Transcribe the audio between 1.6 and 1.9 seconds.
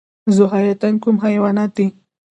دي؟